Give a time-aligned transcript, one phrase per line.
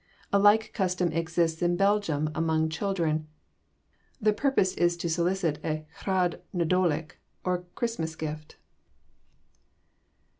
[0.33, 3.27] A like custom exists in Belgium, among children.
[4.19, 7.11] The purpose is to solicit a Rhodd Nadolig,
[7.43, 8.55] or Christmas gift.